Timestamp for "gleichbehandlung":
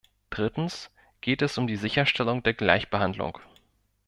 2.55-3.37